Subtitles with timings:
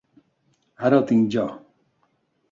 [0.87, 1.43] Ara el tinc jo.